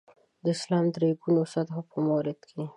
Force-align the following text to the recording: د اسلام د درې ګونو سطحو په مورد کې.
د 0.43 0.45
اسلام 0.55 0.85
د 0.89 0.93
درې 0.95 1.09
ګونو 1.21 1.41
سطحو 1.53 1.81
په 1.91 1.97
مورد 2.07 2.39
کې. 2.49 2.63